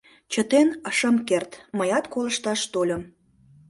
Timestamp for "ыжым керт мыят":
0.89-2.05